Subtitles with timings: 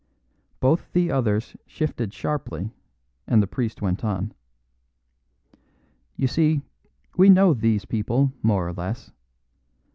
[0.59, 2.73] Both the others shifted sharply
[3.27, 4.33] and the priest went on:
[6.15, 6.61] "You see,
[7.17, 9.11] we know these people, more or less.